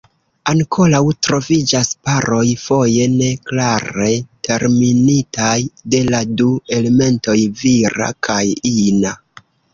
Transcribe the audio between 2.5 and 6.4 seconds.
foje ne klare determinitaj de la